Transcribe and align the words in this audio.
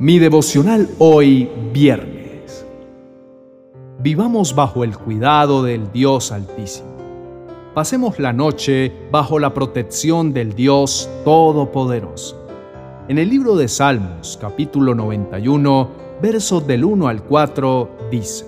Mi 0.00 0.20
devocional 0.20 0.88
hoy 1.00 1.50
viernes. 1.72 2.64
Vivamos 3.98 4.54
bajo 4.54 4.84
el 4.84 4.96
cuidado 4.96 5.64
del 5.64 5.90
Dios 5.90 6.30
Altísimo. 6.30 6.94
Pasemos 7.74 8.20
la 8.20 8.32
noche 8.32 8.92
bajo 9.10 9.40
la 9.40 9.52
protección 9.52 10.32
del 10.32 10.54
Dios 10.54 11.10
Todopoderoso. 11.24 12.46
En 13.08 13.18
el 13.18 13.28
libro 13.28 13.56
de 13.56 13.66
Salmos, 13.66 14.38
capítulo 14.40 14.94
91, 14.94 15.88
versos 16.22 16.64
del 16.64 16.84
1 16.84 17.08
al 17.08 17.24
4, 17.24 17.90
dice, 18.08 18.46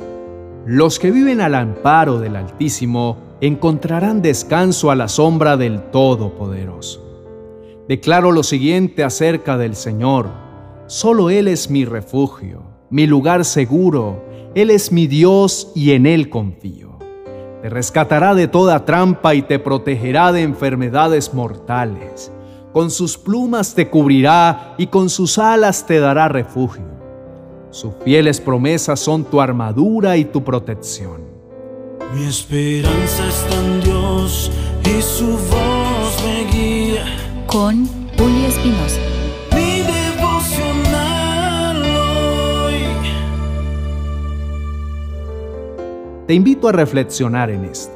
Los 0.67 1.01
que 1.01 1.11
viven 1.11 1.41
al 1.41 1.57
amparo 1.57 2.21
del 2.21 2.37
Altísimo 2.37 3.17
encontrarán 3.41 4.23
descanso 4.23 4.93
a 4.93 4.95
la 4.95 5.09
sombra 5.09 5.57
del 5.57 5.83
Todopoderoso. 5.91 7.05
Declaro 7.89 8.31
lo 8.31 8.45
siguiente 8.45 9.03
acerca 9.03 9.59
del 9.59 9.75
Señor 9.75 10.50
Solo 10.91 11.31
Él 11.31 11.47
es 11.47 11.71
mi 11.71 11.85
refugio, 11.85 12.65
mi 12.91 13.07
lugar 13.07 13.45
seguro, 13.45 14.25
Él 14.57 14.71
es 14.71 14.91
mi 14.91 15.07
Dios 15.07 15.71
y 15.73 15.93
en 15.93 16.05
Él 16.05 16.29
confío. 16.29 16.99
Te 17.63 17.69
rescatará 17.71 18.35
de 18.35 18.49
toda 18.49 18.85
trampa 18.85 19.37
y 19.37 19.43
te 19.43 19.61
protegerá 19.61 20.33
de 20.33 20.43
enfermedades 20.43 21.33
mortales. 21.33 22.33
Con 22.73 22.91
sus 22.91 23.17
plumas 23.17 23.77
te 23.77 23.89
cubrirá 23.89 24.75
y 24.79 24.89
con 24.89 25.11
sus 25.11 25.39
alas 25.39 25.87
te 25.87 26.01
dará 26.01 26.27
refugio. 26.27 26.91
Sus 27.71 27.95
fieles 28.05 28.41
promesas 28.41 28.99
son 28.99 29.23
tu 29.23 29.41
armadura 29.41 30.17
y 30.17 30.25
tu 30.25 30.43
protección. 30.43 31.21
Mi 32.17 32.25
esperanza 32.25 33.29
está 33.29 33.61
en 33.65 33.81
Dios 33.81 34.51
y 34.85 35.01
su 35.01 35.29
voz 35.29 36.25
me 36.25 36.51
guía. 36.51 37.05
Con 37.47 37.87
Julio 38.19 38.49
Espinosa. 38.49 39.10
Te 46.31 46.35
invito 46.35 46.69
a 46.69 46.73
reflexionar 46.73 47.51
en 47.51 47.65
esto. 47.65 47.93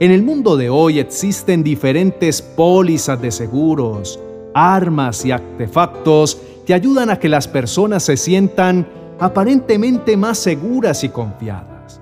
En 0.00 0.10
el 0.10 0.24
mundo 0.24 0.56
de 0.56 0.68
hoy 0.68 0.98
existen 0.98 1.62
diferentes 1.62 2.42
pólizas 2.42 3.22
de 3.22 3.30
seguros, 3.30 4.18
armas 4.52 5.24
y 5.24 5.30
artefactos 5.30 6.40
que 6.66 6.74
ayudan 6.74 7.08
a 7.08 7.20
que 7.20 7.28
las 7.28 7.46
personas 7.46 8.02
se 8.02 8.16
sientan 8.16 8.84
aparentemente 9.20 10.16
más 10.16 10.38
seguras 10.38 11.04
y 11.04 11.08
confiadas, 11.08 12.00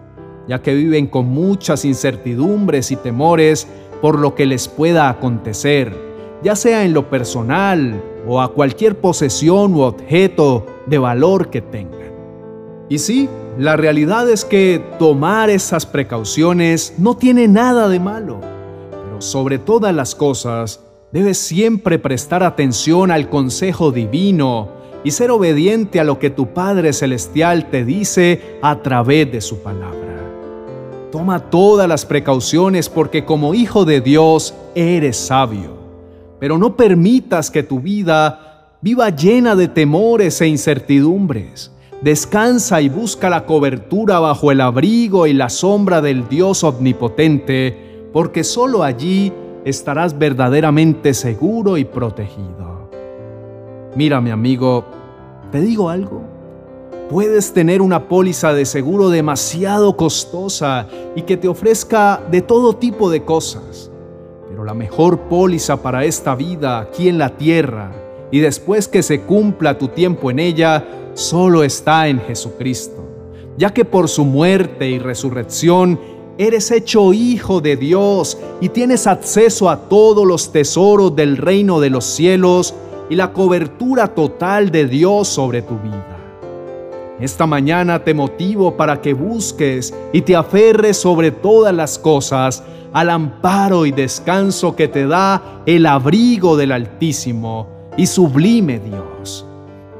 ya 0.48 0.62
que 0.62 0.74
viven 0.74 1.08
con 1.08 1.26
muchas 1.26 1.84
incertidumbres 1.84 2.90
y 2.90 2.96
temores 2.96 3.68
por 4.00 4.18
lo 4.18 4.34
que 4.34 4.46
les 4.46 4.66
pueda 4.66 5.10
acontecer, 5.10 5.94
ya 6.42 6.56
sea 6.56 6.86
en 6.86 6.94
lo 6.94 7.10
personal 7.10 8.02
o 8.26 8.40
a 8.40 8.50
cualquier 8.54 8.98
posesión 8.98 9.74
u 9.74 9.82
objeto 9.82 10.64
de 10.86 10.96
valor 10.96 11.50
que 11.50 11.60
tengan. 11.60 12.14
Y 12.88 12.98
sí, 12.98 13.28
la 13.58 13.76
realidad 13.76 14.28
es 14.28 14.44
que 14.44 14.82
tomar 14.98 15.48
esas 15.48 15.86
precauciones 15.86 16.94
no 16.98 17.16
tiene 17.16 17.46
nada 17.46 17.88
de 17.88 18.00
malo, 18.00 18.40
pero 18.90 19.20
sobre 19.20 19.58
todas 19.60 19.94
las 19.94 20.16
cosas, 20.16 20.80
debes 21.12 21.38
siempre 21.38 22.00
prestar 22.00 22.42
atención 22.42 23.12
al 23.12 23.28
consejo 23.28 23.92
divino 23.92 24.70
y 25.04 25.12
ser 25.12 25.30
obediente 25.30 26.00
a 26.00 26.04
lo 26.04 26.18
que 26.18 26.30
tu 26.30 26.48
Padre 26.48 26.92
Celestial 26.92 27.70
te 27.70 27.84
dice 27.84 28.58
a 28.60 28.82
través 28.82 29.30
de 29.30 29.40
su 29.40 29.62
palabra. 29.62 30.00
Toma 31.12 31.38
todas 31.38 31.86
las 31.88 32.04
precauciones 32.04 32.88
porque 32.88 33.24
como 33.24 33.54
hijo 33.54 33.84
de 33.84 34.00
Dios 34.00 34.52
eres 34.74 35.16
sabio, 35.16 35.76
pero 36.40 36.58
no 36.58 36.74
permitas 36.74 37.52
que 37.52 37.62
tu 37.62 37.78
vida 37.78 38.78
viva 38.80 39.10
llena 39.10 39.54
de 39.54 39.68
temores 39.68 40.40
e 40.40 40.48
incertidumbres 40.48 41.70
Descansa 42.04 42.82
y 42.82 42.90
busca 42.90 43.30
la 43.30 43.46
cobertura 43.46 44.20
bajo 44.20 44.52
el 44.52 44.60
abrigo 44.60 45.26
y 45.26 45.32
la 45.32 45.48
sombra 45.48 46.02
del 46.02 46.28
Dios 46.28 46.62
omnipotente, 46.62 48.10
porque 48.12 48.44
sólo 48.44 48.82
allí 48.82 49.32
estarás 49.64 50.18
verdaderamente 50.18 51.14
seguro 51.14 51.78
y 51.78 51.86
protegido. 51.86 52.90
Mira, 53.96 54.20
mi 54.20 54.28
amigo, 54.28 54.84
¿te 55.50 55.62
digo 55.62 55.88
algo? 55.88 56.20
Puedes 57.08 57.54
tener 57.54 57.80
una 57.80 58.06
póliza 58.06 58.52
de 58.52 58.66
seguro 58.66 59.08
demasiado 59.08 59.96
costosa 59.96 60.86
y 61.16 61.22
que 61.22 61.38
te 61.38 61.48
ofrezca 61.48 62.20
de 62.30 62.42
todo 62.42 62.76
tipo 62.76 63.08
de 63.08 63.24
cosas, 63.24 63.90
pero 64.50 64.62
la 64.62 64.74
mejor 64.74 65.20
póliza 65.20 65.80
para 65.80 66.04
esta 66.04 66.34
vida 66.34 66.80
aquí 66.80 67.08
en 67.08 67.16
la 67.16 67.30
tierra 67.30 68.03
y 68.30 68.40
después 68.40 68.88
que 68.88 69.02
se 69.02 69.20
cumpla 69.22 69.78
tu 69.78 69.88
tiempo 69.88 70.30
en 70.30 70.38
ella, 70.38 70.84
solo 71.14 71.62
está 71.62 72.08
en 72.08 72.20
Jesucristo, 72.20 73.04
ya 73.56 73.72
que 73.72 73.84
por 73.84 74.08
su 74.08 74.24
muerte 74.24 74.90
y 74.90 74.98
resurrección 74.98 75.98
eres 76.36 76.70
hecho 76.70 77.12
hijo 77.12 77.60
de 77.60 77.76
Dios 77.76 78.38
y 78.60 78.68
tienes 78.70 79.06
acceso 79.06 79.70
a 79.70 79.88
todos 79.88 80.26
los 80.26 80.50
tesoros 80.50 81.14
del 81.14 81.36
reino 81.36 81.80
de 81.80 81.90
los 81.90 82.04
cielos 82.04 82.74
y 83.08 83.14
la 83.14 83.32
cobertura 83.32 84.08
total 84.14 84.70
de 84.70 84.86
Dios 84.86 85.28
sobre 85.28 85.62
tu 85.62 85.78
vida. 85.78 86.14
Esta 87.20 87.46
mañana 87.46 88.02
te 88.02 88.12
motivo 88.12 88.76
para 88.76 89.00
que 89.00 89.14
busques 89.14 89.94
y 90.12 90.22
te 90.22 90.34
aferres 90.34 90.96
sobre 90.96 91.30
todas 91.30 91.72
las 91.72 91.98
cosas 91.98 92.64
al 92.92 93.10
amparo 93.10 93.86
y 93.86 93.92
descanso 93.92 94.74
que 94.74 94.88
te 94.88 95.06
da 95.06 95.62
el 95.66 95.86
abrigo 95.86 96.56
del 96.56 96.72
Altísimo 96.72 97.73
y 97.96 98.06
sublime 98.06 98.78
Dios 98.78 99.46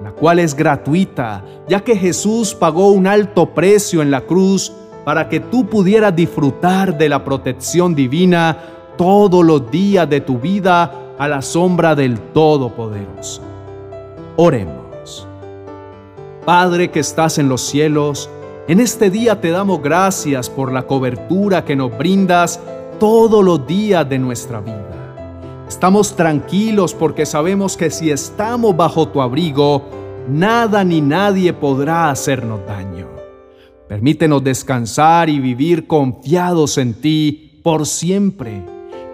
la 0.05 0.13
cual 0.13 0.39
es 0.39 0.55
gratuita, 0.55 1.43
ya 1.67 1.81
que 1.81 1.97
Jesús 1.97 2.55
pagó 2.55 2.91
un 2.91 3.07
alto 3.07 3.55
precio 3.55 4.03
en 4.03 4.11
la 4.11 4.21
cruz 4.21 4.71
para 5.03 5.31
que 5.31 5.41
tú 5.41 5.67
pudieras 5.67 6.15
disfrutar 6.15 6.99
de 6.99 7.09
la 7.09 7.25
protección 7.25 7.95
divina 7.95 8.59
todos 8.99 9.43
los 9.43 9.71
días 9.71 10.09
de 10.11 10.21
tu 10.21 10.39
vida 10.39 10.93
a 11.19 11.27
la 11.27 11.41
sombra 11.41 11.95
del 11.95 12.21
Todopoderoso. 12.21 13.41
Oremos. 14.37 15.27
Padre 16.45 16.91
que 16.91 17.01
estás 17.01 17.39
en 17.39 17.49
los 17.49 17.63
cielos, 17.63 18.29
en 18.69 18.81
este 18.81 19.09
día 19.09 19.41
te 19.41 19.51
damos 19.51 19.83
gracias 19.83 20.51
por 20.51 20.71
la 20.71 20.87
cobertura 20.87 21.65
que 21.65 21.77
nos 21.77 21.97
brindas 21.97 22.61
todos 23.01 23.43
los 23.43 23.67
días 23.67 24.07
de 24.07 24.19
nuestra 24.19 24.61
vida. 24.61 24.94
Estamos 25.75 26.15
tranquilos 26.15 26.95
porque 26.95 27.27
sabemos 27.27 27.77
que 27.77 27.91
si 27.91 28.09
estamos 28.13 28.77
bajo 28.77 29.09
tu 29.09 29.21
abrigo, 29.21 29.83
nada 30.29 30.85
ni 30.85 31.01
nadie 31.01 31.53
podrá 31.53 32.11
hacernos 32.11 32.65
daño. 32.65 33.09
Permítenos 33.89 34.45
descansar 34.45 35.29
y 35.29 35.41
vivir 35.41 35.89
confiados 35.89 36.79
en 36.79 36.95
ti 36.95 37.61
por 37.65 37.87
siempre. 37.87 38.65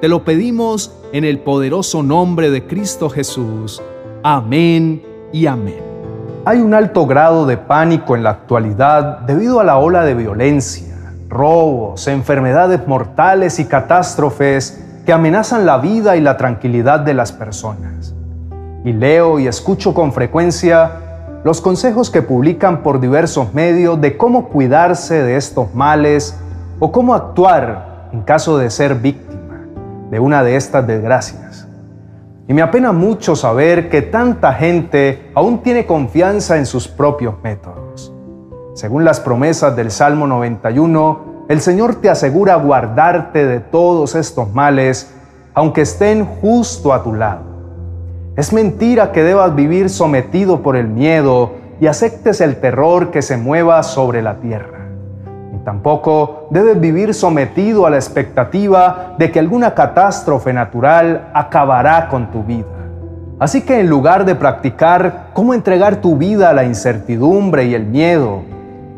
Te 0.02 0.08
lo 0.08 0.22
pedimos 0.22 0.94
en 1.14 1.24
el 1.24 1.38
poderoso 1.38 2.02
nombre 2.02 2.50
de 2.50 2.66
Cristo 2.66 3.08
Jesús. 3.08 3.80
Amén 4.22 5.02
y 5.32 5.46
amén. 5.46 5.82
Hay 6.44 6.58
un 6.58 6.74
alto 6.74 7.06
grado 7.06 7.46
de 7.46 7.56
pánico 7.56 8.16
en 8.16 8.22
la 8.22 8.30
actualidad 8.32 9.20
debido 9.20 9.60
a 9.60 9.64
la 9.64 9.78
ola 9.78 10.04
de 10.04 10.12
violencia, 10.12 11.14
robos, 11.26 12.06
enfermedades 12.06 12.86
mortales 12.86 13.58
y 13.58 13.64
catástrofes 13.64 14.89
que 15.04 15.12
amenazan 15.12 15.66
la 15.66 15.78
vida 15.78 16.16
y 16.16 16.20
la 16.20 16.36
tranquilidad 16.36 17.00
de 17.00 17.14
las 17.14 17.32
personas. 17.32 18.14
Y 18.84 18.92
leo 18.92 19.38
y 19.38 19.46
escucho 19.46 19.94
con 19.94 20.12
frecuencia 20.12 20.92
los 21.44 21.60
consejos 21.60 22.10
que 22.10 22.22
publican 22.22 22.82
por 22.82 23.00
diversos 23.00 23.54
medios 23.54 24.00
de 24.00 24.16
cómo 24.16 24.48
cuidarse 24.48 25.22
de 25.22 25.36
estos 25.36 25.74
males 25.74 26.38
o 26.78 26.92
cómo 26.92 27.14
actuar 27.14 28.08
en 28.12 28.22
caso 28.22 28.58
de 28.58 28.70
ser 28.70 28.96
víctima 28.96 29.66
de 30.10 30.20
una 30.20 30.42
de 30.42 30.56
estas 30.56 30.86
desgracias. 30.86 31.66
Y 32.48 32.52
me 32.52 32.62
apena 32.62 32.92
mucho 32.92 33.36
saber 33.36 33.88
que 33.88 34.02
tanta 34.02 34.52
gente 34.52 35.30
aún 35.34 35.62
tiene 35.62 35.86
confianza 35.86 36.56
en 36.58 36.66
sus 36.66 36.88
propios 36.88 37.34
métodos. 37.42 38.12
Según 38.74 39.04
las 39.04 39.20
promesas 39.20 39.76
del 39.76 39.90
Salmo 39.90 40.26
91, 40.26 41.29
el 41.50 41.60
Señor 41.60 41.96
te 41.96 42.08
asegura 42.08 42.54
guardarte 42.54 43.44
de 43.44 43.58
todos 43.58 44.14
estos 44.14 44.54
males, 44.54 45.12
aunque 45.52 45.80
estén 45.80 46.24
justo 46.24 46.92
a 46.92 47.02
tu 47.02 47.12
lado. 47.12 47.42
Es 48.36 48.52
mentira 48.52 49.10
que 49.10 49.24
debas 49.24 49.52
vivir 49.56 49.90
sometido 49.90 50.62
por 50.62 50.76
el 50.76 50.86
miedo 50.86 51.54
y 51.80 51.88
aceptes 51.88 52.40
el 52.40 52.60
terror 52.60 53.10
que 53.10 53.20
se 53.20 53.36
mueva 53.36 53.82
sobre 53.82 54.22
la 54.22 54.36
tierra. 54.36 54.78
Ni 55.50 55.58
tampoco 55.64 56.46
debes 56.52 56.78
vivir 56.78 57.14
sometido 57.14 57.84
a 57.84 57.90
la 57.90 57.96
expectativa 57.96 59.16
de 59.18 59.32
que 59.32 59.40
alguna 59.40 59.74
catástrofe 59.74 60.52
natural 60.52 61.30
acabará 61.34 62.08
con 62.10 62.30
tu 62.30 62.44
vida. 62.44 62.68
Así 63.40 63.62
que 63.62 63.80
en 63.80 63.90
lugar 63.90 64.24
de 64.24 64.36
practicar 64.36 65.30
cómo 65.32 65.52
entregar 65.52 65.96
tu 65.96 66.16
vida 66.16 66.50
a 66.50 66.52
la 66.52 66.62
incertidumbre 66.62 67.64
y 67.64 67.74
el 67.74 67.86
miedo, 67.86 68.42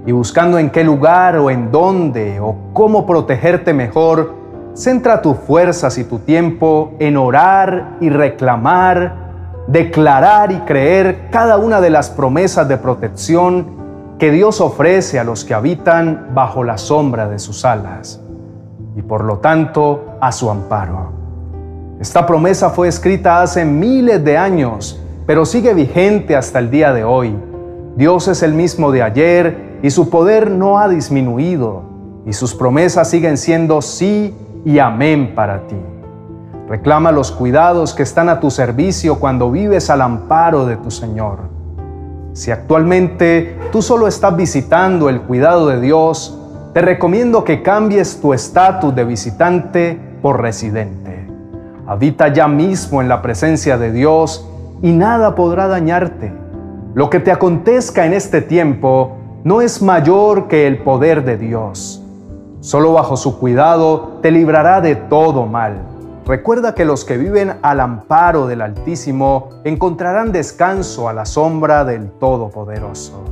y 0.06 0.12
buscando 0.12 0.58
en 0.58 0.70
qué 0.70 0.84
lugar 0.84 1.36
o 1.36 1.50
en 1.50 1.70
dónde 1.70 2.40
o 2.40 2.56
cómo 2.72 3.06
protegerte 3.06 3.72
mejor, 3.72 4.34
centra 4.74 5.22
tus 5.22 5.36
fuerzas 5.36 5.98
y 5.98 6.04
tu 6.04 6.18
tiempo 6.18 6.94
en 6.98 7.16
orar 7.16 7.96
y 8.00 8.08
reclamar 8.08 9.22
declarar 9.66 10.52
y 10.52 10.58
creer 10.60 11.28
cada 11.30 11.56
una 11.56 11.80
de 11.80 11.90
las 11.90 12.10
promesas 12.10 12.68
de 12.68 12.76
protección 12.76 13.82
que 14.18 14.30
Dios 14.30 14.60
ofrece 14.60 15.18
a 15.18 15.24
los 15.24 15.44
que 15.44 15.54
habitan 15.54 16.28
bajo 16.34 16.64
la 16.64 16.78
sombra 16.78 17.28
de 17.28 17.38
sus 17.38 17.64
alas 17.64 18.20
y 18.96 19.02
por 19.02 19.24
lo 19.24 19.38
tanto 19.38 20.16
a 20.20 20.32
su 20.32 20.50
amparo. 20.50 21.12
Esta 22.00 22.26
promesa 22.26 22.70
fue 22.70 22.88
escrita 22.88 23.42
hace 23.42 23.64
miles 23.64 24.24
de 24.24 24.36
años, 24.36 25.00
pero 25.26 25.44
sigue 25.44 25.72
vigente 25.72 26.34
hasta 26.36 26.58
el 26.58 26.70
día 26.70 26.92
de 26.92 27.04
hoy. 27.04 27.36
Dios 27.96 28.28
es 28.28 28.42
el 28.42 28.54
mismo 28.54 28.90
de 28.90 29.02
ayer 29.02 29.71
y 29.82 29.90
su 29.90 30.08
poder 30.08 30.50
no 30.50 30.78
ha 30.78 30.88
disminuido 30.88 31.82
y 32.24 32.32
sus 32.32 32.54
promesas 32.54 33.10
siguen 33.10 33.36
siendo 33.36 33.82
sí 33.82 34.34
y 34.64 34.78
amén 34.78 35.32
para 35.34 35.66
ti. 35.66 35.76
Reclama 36.68 37.10
los 37.10 37.32
cuidados 37.32 37.92
que 37.92 38.04
están 38.04 38.28
a 38.28 38.38
tu 38.38 38.50
servicio 38.50 39.18
cuando 39.18 39.50
vives 39.50 39.90
al 39.90 40.00
amparo 40.00 40.64
de 40.64 40.76
tu 40.76 40.90
Señor. 40.90 41.38
Si 42.32 42.50
actualmente 42.50 43.58
tú 43.72 43.82
solo 43.82 44.06
estás 44.06 44.36
visitando 44.36 45.08
el 45.08 45.20
cuidado 45.22 45.66
de 45.66 45.80
Dios, 45.80 46.38
te 46.72 46.80
recomiendo 46.80 47.44
que 47.44 47.62
cambies 47.62 48.20
tu 48.20 48.32
estatus 48.32 48.94
de 48.94 49.04
visitante 49.04 50.00
por 50.22 50.40
residente. 50.40 51.26
Habita 51.86 52.28
ya 52.28 52.46
mismo 52.46 53.02
en 53.02 53.08
la 53.08 53.20
presencia 53.20 53.76
de 53.76 53.92
Dios 53.92 54.48
y 54.80 54.92
nada 54.92 55.34
podrá 55.34 55.66
dañarte. 55.66 56.32
Lo 56.94 57.10
que 57.10 57.20
te 57.20 57.32
acontezca 57.32 58.06
en 58.06 58.14
este 58.14 58.40
tiempo 58.40 59.18
no 59.44 59.60
es 59.60 59.82
mayor 59.82 60.46
que 60.46 60.68
el 60.68 60.78
poder 60.78 61.24
de 61.24 61.36
Dios. 61.36 62.00
Solo 62.60 62.92
bajo 62.92 63.16
su 63.16 63.40
cuidado 63.40 64.18
te 64.22 64.30
librará 64.30 64.80
de 64.80 64.94
todo 64.94 65.46
mal. 65.46 65.82
Recuerda 66.24 66.76
que 66.76 66.84
los 66.84 67.04
que 67.04 67.18
viven 67.18 67.54
al 67.62 67.80
amparo 67.80 68.46
del 68.46 68.62
Altísimo 68.62 69.48
encontrarán 69.64 70.30
descanso 70.30 71.08
a 71.08 71.12
la 71.12 71.26
sombra 71.26 71.84
del 71.84 72.08
Todopoderoso. 72.12 73.24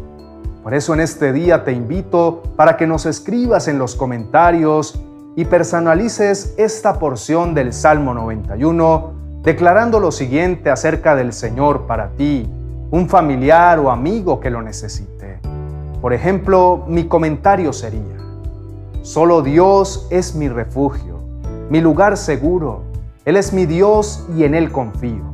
Por 0.65 0.75
eso 0.75 0.95
en 0.95 1.01
este 1.01 1.33
día 1.33 1.65
te 1.65 1.73
invito 1.73 2.43
para 2.57 2.77
que 2.77 2.89
nos 2.89 3.07
escribas 3.07 3.69
en 3.69 3.79
los 3.79 3.95
comentarios 3.95 5.01
y 5.37 5.45
personalices 5.45 6.55
esta 6.59 6.99
porción 6.99 7.55
del 7.55 7.73
Salmo 7.73 8.15
91 8.15 9.13
declarando 9.45 10.01
lo 10.01 10.11
siguiente 10.11 10.71
acerca 10.71 11.15
del 11.15 11.33
Señor 11.33 11.87
para 11.87 12.11
ti, 12.11 12.47
un 12.91 13.09
familiar 13.09 13.79
o 13.79 13.91
amigo 13.91 14.41
que 14.41 14.51
lo 14.51 14.61
necesite. 14.61 15.39
Por 16.01 16.15
ejemplo, 16.15 16.85
mi 16.87 17.05
comentario 17.09 17.73
sería, 17.73 18.17
Solo 19.03 19.43
Dios 19.43 20.07
es 20.11 20.35
mi 20.35 20.49
refugio, 20.49 21.21
mi 21.71 21.81
lugar 21.81 22.17
seguro. 22.17 22.83
Él 23.25 23.37
es 23.37 23.53
mi 23.53 23.67
Dios 23.67 24.27
y 24.37 24.45
en 24.45 24.55
Él 24.55 24.73
confío. 24.73 25.25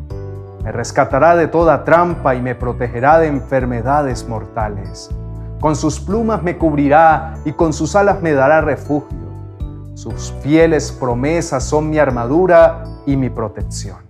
Me 0.62 0.72
rescatará 0.72 1.36
de 1.36 1.48
toda 1.48 1.84
trampa 1.84 2.34
y 2.34 2.42
me 2.42 2.54
protegerá 2.54 3.18
de 3.18 3.28
enfermedades 3.28 4.28
mortales. 4.28 5.10
Con 5.60 5.76
sus 5.76 6.00
plumas 6.00 6.42
me 6.42 6.58
cubrirá 6.58 7.34
y 7.44 7.52
con 7.52 7.72
sus 7.72 7.94
alas 7.96 8.20
me 8.22 8.32
dará 8.32 8.60
refugio. 8.60 9.26
Sus 9.94 10.32
fieles 10.42 10.92
promesas 10.92 11.64
son 11.64 11.90
mi 11.90 11.98
armadura 11.98 12.84
y 13.06 13.16
mi 13.16 13.30
protección. 13.30 14.05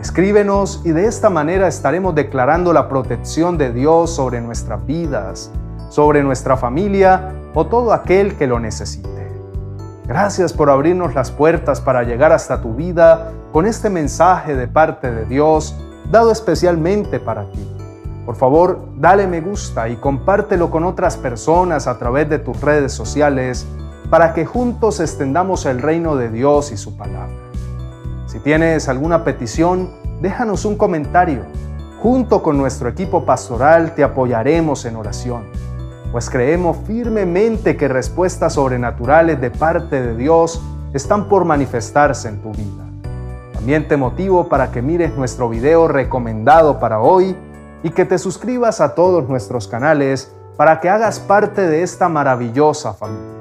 Escríbenos 0.00 0.80
y 0.84 0.92
de 0.92 1.04
esta 1.04 1.28
manera 1.28 1.68
estaremos 1.68 2.14
declarando 2.14 2.72
la 2.72 2.88
protección 2.88 3.58
de 3.58 3.70
Dios 3.70 4.10
sobre 4.10 4.40
nuestras 4.40 4.86
vidas, 4.86 5.50
sobre 5.90 6.22
nuestra 6.22 6.56
familia 6.56 7.34
o 7.52 7.66
todo 7.66 7.92
aquel 7.92 8.34
que 8.36 8.46
lo 8.46 8.58
necesite. 8.58 9.28
Gracias 10.06 10.54
por 10.54 10.70
abrirnos 10.70 11.14
las 11.14 11.30
puertas 11.30 11.82
para 11.82 12.02
llegar 12.02 12.32
hasta 12.32 12.62
tu 12.62 12.74
vida 12.74 13.32
con 13.52 13.66
este 13.66 13.90
mensaje 13.90 14.56
de 14.56 14.66
parte 14.66 15.12
de 15.12 15.26
Dios 15.26 15.76
dado 16.10 16.32
especialmente 16.32 17.20
para 17.20 17.44
ti. 17.52 17.68
Por 18.24 18.36
favor, 18.36 18.80
dale 18.96 19.26
me 19.26 19.42
gusta 19.42 19.90
y 19.90 19.96
compártelo 19.96 20.70
con 20.70 20.84
otras 20.84 21.18
personas 21.18 21.86
a 21.86 21.98
través 21.98 22.26
de 22.30 22.38
tus 22.38 22.58
redes 22.62 22.92
sociales 22.92 23.66
para 24.08 24.32
que 24.32 24.46
juntos 24.46 24.98
extendamos 24.98 25.66
el 25.66 25.82
reino 25.82 26.16
de 26.16 26.30
Dios 26.30 26.72
y 26.72 26.78
su 26.78 26.96
palabra. 26.96 27.49
Si 28.30 28.38
tienes 28.38 28.88
alguna 28.88 29.24
petición, 29.24 29.90
déjanos 30.20 30.64
un 30.64 30.76
comentario. 30.76 31.42
Junto 32.02 32.42
con 32.42 32.56
nuestro 32.56 32.88
equipo 32.88 33.24
pastoral 33.24 33.94
te 33.94 34.04
apoyaremos 34.04 34.84
en 34.84 34.96
oración 34.96 35.60
pues 36.12 36.28
creemos 36.28 36.76
firmemente 36.86 37.76
que 37.76 37.88
respuestas 37.88 38.54
sobrenaturales 38.54 39.40
de 39.40 39.50
parte 39.50 40.02
de 40.02 40.16
Dios 40.16 40.60
están 40.92 41.28
por 41.28 41.44
manifestarse 41.44 42.28
en 42.28 42.42
tu 42.42 42.50
vida. 42.50 42.84
También 43.52 43.86
te 43.86 43.96
motivo 43.96 44.48
para 44.48 44.72
que 44.72 44.82
mires 44.82 45.16
nuestro 45.16 45.48
video 45.48 45.86
recomendado 45.86 46.80
para 46.80 47.00
hoy 47.00 47.36
y 47.82 47.90
que 47.90 48.04
te 48.04 48.18
suscribas 48.18 48.80
a 48.80 48.94
todos 48.94 49.28
nuestros 49.28 49.68
canales 49.68 50.34
para 50.56 50.80
que 50.80 50.88
hagas 50.88 51.20
parte 51.20 51.66
de 51.66 51.82
esta 51.82 52.08
maravillosa 52.08 52.92
familia. 52.92 53.39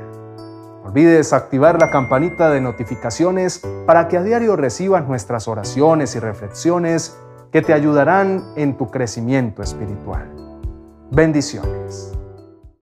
Olvides 0.89 1.33
activar 1.33 1.79
la 1.79 1.91
campanita 1.91 2.49
de 2.49 2.61
notificaciones 2.61 3.61
para 3.85 4.07
que 4.07 4.17
a 4.17 4.23
diario 4.23 4.55
recibas 4.55 5.07
nuestras 5.07 5.47
oraciones 5.47 6.15
y 6.15 6.19
reflexiones 6.19 7.15
que 7.51 7.61
te 7.61 7.73
ayudarán 7.73 8.43
en 8.55 8.75
tu 8.75 8.89
crecimiento 8.89 9.61
espiritual. 9.61 10.27
Bendiciones. 11.11 12.18